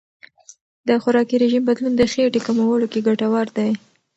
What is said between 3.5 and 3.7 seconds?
دی.